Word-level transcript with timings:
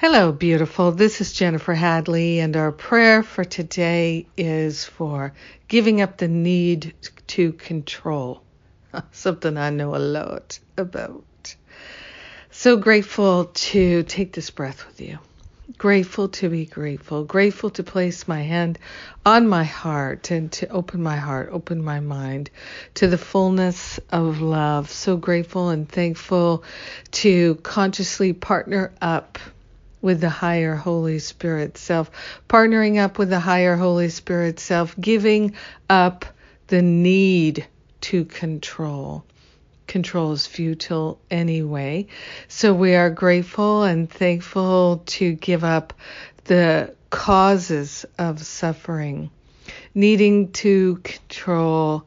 Hello, 0.00 0.30
beautiful. 0.30 0.92
This 0.92 1.20
is 1.20 1.32
Jennifer 1.32 1.74
Hadley, 1.74 2.38
and 2.38 2.56
our 2.56 2.70
prayer 2.70 3.24
for 3.24 3.42
today 3.42 4.28
is 4.36 4.84
for 4.84 5.32
giving 5.66 6.00
up 6.00 6.18
the 6.18 6.28
need 6.28 6.94
to 7.26 7.52
control. 7.52 8.44
Something 9.10 9.56
I 9.56 9.70
know 9.70 9.96
a 9.96 9.98
lot 9.98 10.60
about. 10.76 11.56
So 12.52 12.76
grateful 12.76 13.46
to 13.46 14.04
take 14.04 14.32
this 14.34 14.50
breath 14.50 14.86
with 14.86 15.00
you. 15.00 15.18
Grateful 15.76 16.28
to 16.28 16.48
be 16.48 16.64
grateful. 16.64 17.24
Grateful 17.24 17.70
to 17.70 17.82
place 17.82 18.28
my 18.28 18.42
hand 18.42 18.78
on 19.26 19.48
my 19.48 19.64
heart 19.64 20.30
and 20.30 20.52
to 20.52 20.68
open 20.68 21.02
my 21.02 21.16
heart, 21.16 21.48
open 21.50 21.82
my 21.82 21.98
mind 21.98 22.50
to 22.94 23.08
the 23.08 23.18
fullness 23.18 23.98
of 24.10 24.40
love. 24.40 24.90
So 24.90 25.16
grateful 25.16 25.70
and 25.70 25.88
thankful 25.88 26.62
to 27.10 27.56
consciously 27.56 28.32
partner 28.32 28.92
up 29.02 29.40
with 30.00 30.20
the 30.20 30.28
higher 30.28 30.74
Holy 30.74 31.18
Spirit 31.18 31.78
self, 31.78 32.10
partnering 32.48 32.98
up 32.98 33.18
with 33.18 33.30
the 33.30 33.40
higher 33.40 33.76
Holy 33.76 34.08
Spirit 34.08 34.60
self, 34.60 34.94
giving 35.00 35.54
up 35.88 36.24
the 36.68 36.82
need 36.82 37.66
to 38.00 38.24
control. 38.24 39.24
Control 39.86 40.32
is 40.32 40.46
futile 40.46 41.18
anyway. 41.30 42.06
So 42.46 42.74
we 42.74 42.94
are 42.94 43.10
grateful 43.10 43.84
and 43.84 44.08
thankful 44.08 45.02
to 45.06 45.32
give 45.32 45.64
up 45.64 45.94
the 46.44 46.94
causes 47.10 48.04
of 48.18 48.44
suffering. 48.44 49.30
Needing 49.94 50.52
to 50.52 50.96
control 51.02 52.06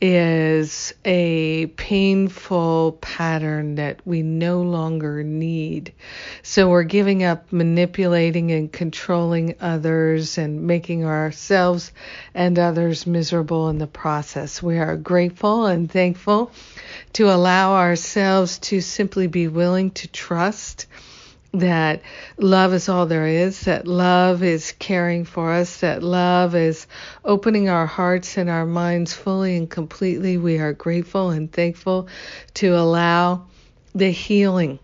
is 0.00 0.92
a 1.04 1.66
painful 1.66 2.98
pattern 3.00 3.76
that 3.76 4.00
we 4.04 4.22
no 4.22 4.62
longer 4.62 5.22
need. 5.22 5.92
So 6.42 6.68
we're 6.68 6.82
giving 6.82 7.22
up 7.22 7.52
manipulating 7.52 8.52
and 8.52 8.72
controlling 8.72 9.54
others 9.60 10.36
and 10.36 10.66
making 10.66 11.04
ourselves 11.04 11.92
and 12.34 12.58
others 12.58 13.06
miserable 13.06 13.68
in 13.68 13.78
the 13.78 13.86
process. 13.86 14.62
We 14.62 14.78
are 14.78 14.96
grateful 14.96 15.66
and 15.66 15.90
thankful 15.90 16.52
to 17.14 17.32
allow 17.32 17.74
ourselves 17.74 18.58
to 18.58 18.80
simply 18.80 19.26
be 19.26 19.48
willing 19.48 19.92
to 19.92 20.08
trust 20.08 20.86
that 21.54 22.02
love 22.36 22.74
is 22.74 22.88
all 22.88 23.06
there 23.06 23.26
is, 23.26 23.60
that 23.62 23.86
love 23.86 24.42
is 24.42 24.72
caring 24.78 25.24
for 25.24 25.52
us, 25.52 25.78
that 25.80 26.02
love 26.02 26.54
is 26.54 26.86
opening 27.24 27.68
our 27.68 27.86
hearts 27.86 28.36
and 28.36 28.50
our 28.50 28.66
minds 28.66 29.12
fully 29.12 29.56
and 29.56 29.70
completely. 29.70 30.36
We 30.36 30.58
are 30.58 30.72
grateful 30.72 31.30
and 31.30 31.50
thankful 31.50 32.08
to 32.54 32.76
allow 32.76 33.46
the 33.94 34.10
healing 34.10 34.78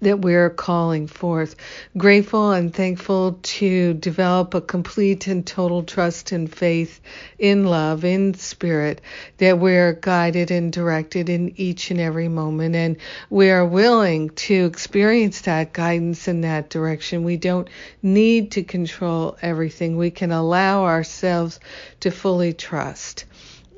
that 0.00 0.20
we're 0.20 0.50
calling 0.50 1.06
forth. 1.06 1.56
Grateful 1.96 2.52
and 2.52 2.74
thankful 2.74 3.38
to 3.42 3.94
develop 3.94 4.54
a 4.54 4.60
complete 4.60 5.26
and 5.26 5.46
total 5.46 5.82
trust 5.82 6.32
and 6.32 6.52
faith 6.52 7.00
in 7.38 7.64
love, 7.64 8.04
in 8.04 8.34
spirit, 8.34 9.00
that 9.38 9.58
we're 9.58 9.92
guided 9.92 10.50
and 10.50 10.72
directed 10.72 11.28
in 11.28 11.52
each 11.56 11.90
and 11.90 12.00
every 12.00 12.28
moment. 12.28 12.74
And 12.74 12.96
we 13.28 13.50
are 13.50 13.66
willing 13.66 14.30
to 14.30 14.66
experience 14.66 15.42
that 15.42 15.72
guidance 15.72 16.28
in 16.28 16.42
that 16.42 16.70
direction. 16.70 17.24
We 17.24 17.36
don't 17.36 17.68
need 18.02 18.52
to 18.52 18.62
control 18.62 19.36
everything. 19.42 19.96
We 19.96 20.10
can 20.10 20.32
allow 20.32 20.84
ourselves 20.84 21.60
to 22.00 22.10
fully 22.10 22.52
trust. 22.52 23.24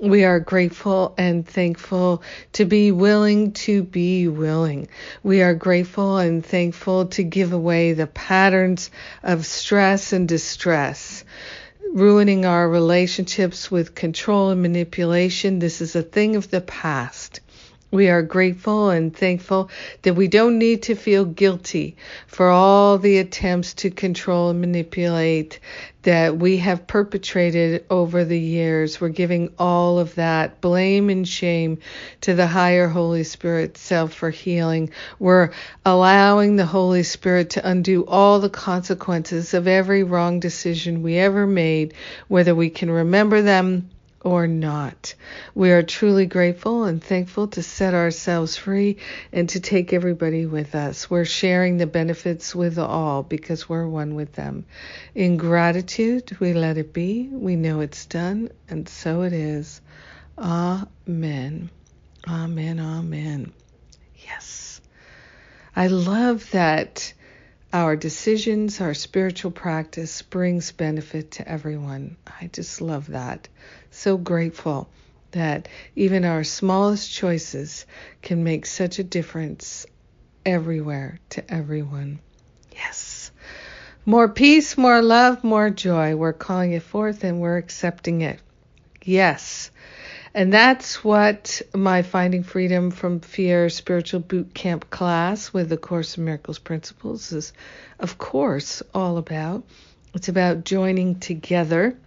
We 0.03 0.25
are 0.25 0.41
grateful 0.41 1.15
and 1.17 1.47
thankful 1.47 2.25
to 2.55 2.65
be 2.65 2.91
willing 2.91 3.53
to 3.53 3.85
be 3.85 4.27
willing. 4.27 4.89
We 5.23 5.43
are 5.43 5.55
grateful 5.55 6.19
and 6.19 6.45
thankful 6.45 7.07
to 7.07 7.23
give 7.23 7.53
away 7.53 7.93
the 7.93 8.09
patterns 8.09 8.91
of 9.23 9.47
stress 9.47 10.13
and 10.13 10.27
distress, 10.27 11.23
ruining 11.95 12.45
our 12.45 12.69
relationships 12.69 13.71
with 13.71 13.95
control 13.95 14.51
and 14.51 14.61
manipulation. 14.61 15.61
This 15.61 15.81
is 15.81 15.95
a 15.95 16.03
thing 16.03 16.35
of 16.35 16.51
the 16.51 16.63
past. 16.63 17.39
We 17.93 18.09
are 18.09 18.23
grateful 18.23 18.89
and 18.89 19.15
thankful 19.15 19.69
that 20.01 20.15
we 20.15 20.27
don't 20.27 20.59
need 20.59 20.85
to 20.85 20.95
feel 20.95 21.27
guilty 21.27 21.99
for 22.27 22.49
all 22.49 22.97
the 22.97 23.19
attempts 23.19 23.75
to 23.75 23.91
control 23.91 24.49
and 24.49 24.63
manipulate 24.63 25.61
that 26.01 26.39
we 26.39 26.57
have 26.57 26.87
perpetrated 26.87 27.85
over 27.91 28.25
the 28.25 28.39
years. 28.39 28.99
We're 28.99 29.11
giving 29.11 29.53
all 29.59 29.99
of 29.99 30.15
that 30.15 30.63
blame 30.63 31.11
and 31.11 31.29
shame 31.29 31.81
to 32.23 32.33
the 32.33 32.47
higher 32.47 32.89
Holy 32.89 33.25
Spirit 33.25 33.77
self 33.77 34.15
for 34.15 34.31
healing. 34.31 34.89
We're 35.19 35.51
allowing 35.85 36.57
the 36.57 36.65
Holy 36.65 37.03
Spirit 37.03 37.51
to 37.51 37.69
undo 37.69 38.07
all 38.07 38.41
the 38.41 38.49
consequences 38.49 39.53
of 39.53 39.69
every 39.69 40.03
wrong 40.03 40.41
decision 40.41 41.03
we 41.03 41.19
ever 41.19 41.47
made, 41.47 41.93
whether 42.29 42.55
we 42.55 42.71
can 42.71 42.91
remember 42.91 43.43
them 43.43 43.91
or 44.25 44.47
not. 44.47 45.15
We 45.55 45.71
are 45.73 45.83
truly 45.83 46.27
grateful 46.27 46.85
and 46.85 47.03
thankful 47.03 47.49
to 47.49 47.63
set 47.63 47.95
ourselves 47.95 48.57
free 48.57 48.99
and 49.33 49.49
to 49.51 49.61
take 49.61 49.93
everybody 49.93 50.47
with 50.47 50.75
us. 50.75 51.11
We're 51.11 51.25
sharing 51.25 51.77
the 51.77 51.87
benefits 51.87 52.55
with 52.55 52.79
all 52.79 53.23
because 53.23 53.69
we're 53.69 53.87
one 53.87 54.15
with 54.15 54.33
them. 54.33 54.65
In 55.15 55.37
gratitude, 55.37 56.37
we 56.41 56.53
let 56.55 56.79
it 56.79 56.93
be. 56.93 57.29
We 57.31 57.57
know 57.57 57.81
it's 57.81 58.07
done, 58.07 58.51
and 58.69 58.89
so 58.89 59.23
it 59.23 59.33
is. 59.33 59.81
Amen. 60.39 61.71
Amen. 62.29 62.81
Amen. 62.81 63.53
Yes. 64.25 64.81
I 65.75 65.89
love 65.89 66.51
that 66.53 67.13
our 67.73 67.97
decisions, 67.97 68.81
our 68.81 68.95
spiritual 68.95 69.51
practice 69.51 70.23
brings 70.23 70.73
benefit 70.73 71.33
to 71.33 71.49
everyone. 71.49 72.17
I 72.41 72.49
just 72.53 72.81
love 72.81 73.09
that 73.09 73.49
so 73.91 74.17
grateful 74.17 74.89
that 75.31 75.69
even 75.97 76.25
our 76.25 76.45
smallest 76.45 77.13
choices 77.13 77.87
can 78.21 78.45
make 78.45 78.67
such 78.67 78.99
a 78.99 79.05
difference 79.05 79.87
everywhere 80.45 81.19
to 81.31 81.53
everyone. 81.53 82.19
Yes. 82.73 83.31
More 84.05 84.29
peace, 84.29 84.77
more 84.77 85.01
love, 85.01 85.45
more 85.45 85.71
joy. 85.71 86.17
We're 86.17 86.33
calling 86.33 86.73
it 86.73 86.83
forth 86.83 87.25
and 87.25 87.41
we're 87.41 87.57
accepting 87.57 88.21
it. 88.23 88.41
Yes. 89.05 89.71
And 90.35 90.53
that's 90.53 91.05
what 91.05 91.61
my 91.75 92.01
Finding 92.01 92.43
Freedom 92.43 92.91
from 92.91 93.21
Fear 93.21 93.69
Spiritual 93.69 94.21
Boot 94.21 94.55
Camp 94.55 94.89
class 94.89 95.53
with 95.53 95.69
the 95.69 95.77
Course 95.77 96.17
in 96.17 96.25
Miracles 96.25 96.59
Principles 96.59 97.33
is, 97.33 97.53
of 97.99 98.17
course, 98.17 98.83
all 98.95 99.19
about. 99.19 99.65
It's 100.15 100.29
about 100.29 100.65
joining 100.65 101.21
together 101.21 101.99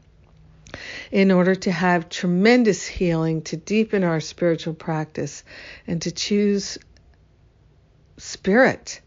in 1.12 1.30
order 1.31 1.53
to 1.53 1.72
have 1.72 2.09
tremendous 2.09 2.88
healing, 2.88 3.44
to 3.44 3.58
deepen 3.58 4.03
our 4.03 4.19
spiritual 4.19 4.74
practice, 4.74 5.44
and 5.85 6.02
to 6.02 6.12
choose 6.12 6.80
spirit, 8.18 9.02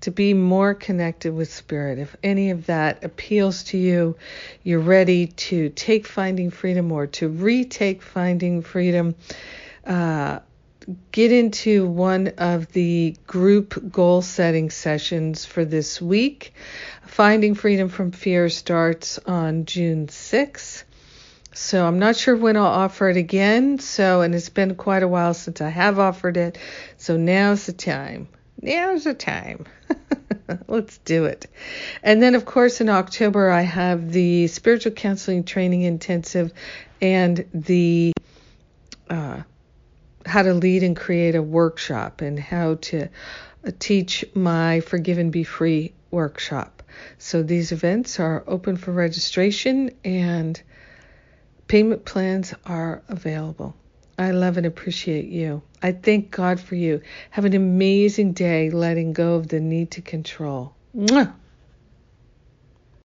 to 0.00 0.10
be 0.10 0.34
more 0.34 0.74
connected 0.74 1.34
with 1.34 1.52
spirit. 1.52 1.98
If 1.98 2.14
any 2.22 2.50
of 2.50 2.66
that 2.66 3.04
appeals 3.04 3.64
to 3.64 3.78
you, 3.78 4.16
you're 4.62 4.78
ready 4.80 5.26
to 5.26 5.70
take 5.70 6.06
Finding 6.06 6.50
Freedom 6.50 6.92
or 6.92 7.06
to 7.08 7.28
retake 7.28 8.02
Finding 8.02 8.62
Freedom. 8.62 9.14
Uh, 9.84 10.40
get 11.12 11.32
into 11.32 11.86
one 11.86 12.28
of 12.38 12.72
the 12.72 13.16
group 13.26 13.90
goal 13.90 14.22
setting 14.22 14.70
sessions 14.70 15.44
for 15.44 15.64
this 15.64 16.00
week. 16.00 16.54
Finding 17.06 17.54
Freedom 17.54 17.88
from 17.88 18.12
Fear 18.12 18.48
starts 18.48 19.18
on 19.18 19.64
June 19.64 20.06
6th. 20.06 20.84
So 21.52 21.84
I'm 21.84 21.98
not 21.98 22.16
sure 22.16 22.36
when 22.36 22.56
I'll 22.56 22.64
offer 22.64 23.08
it 23.08 23.16
again. 23.16 23.80
So, 23.80 24.20
and 24.20 24.34
it's 24.34 24.48
been 24.48 24.76
quite 24.76 25.02
a 25.02 25.08
while 25.08 25.34
since 25.34 25.60
I 25.60 25.70
have 25.70 25.98
offered 25.98 26.36
it. 26.36 26.56
So 26.98 27.16
now's 27.16 27.66
the 27.66 27.72
time. 27.72 28.28
Now's 28.60 29.04
the 29.04 29.14
time. 29.14 29.66
Let's 30.68 30.98
do 30.98 31.26
it. 31.26 31.46
And 32.02 32.22
then, 32.22 32.34
of 32.34 32.44
course, 32.44 32.80
in 32.80 32.88
October, 32.88 33.50
I 33.50 33.62
have 33.62 34.10
the 34.10 34.46
spiritual 34.48 34.92
counseling 34.92 35.44
training 35.44 35.82
intensive 35.82 36.52
and 37.00 37.44
the 37.52 38.12
uh, 39.08 39.42
how 40.26 40.42
to 40.42 40.54
lead 40.54 40.82
and 40.82 40.96
create 40.96 41.34
a 41.34 41.42
workshop 41.42 42.20
and 42.20 42.38
how 42.38 42.74
to 42.74 43.08
uh, 43.66 43.70
teach 43.78 44.24
my 44.34 44.80
Forgive 44.80 45.18
and 45.18 45.32
Be 45.32 45.44
Free 45.44 45.94
workshop. 46.10 46.82
So 47.18 47.42
these 47.42 47.72
events 47.72 48.18
are 48.20 48.44
open 48.46 48.76
for 48.76 48.92
registration 48.92 49.90
and 50.04 50.60
payment 51.68 52.04
plans 52.04 52.54
are 52.66 53.02
available. 53.08 53.74
I 54.18 54.32
love 54.32 54.56
and 54.56 54.66
appreciate 54.66 55.26
you. 55.26 55.62
I 55.80 55.92
thank 55.92 56.32
God 56.32 56.58
for 56.58 56.74
you. 56.74 57.00
Have 57.30 57.44
an 57.44 57.54
amazing 57.54 58.32
day 58.32 58.68
letting 58.68 59.12
go 59.12 59.34
of 59.34 59.48
the 59.48 59.60
need 59.60 59.92
to 59.92 60.02
control. 60.02 60.74
Mwah! 60.96 61.32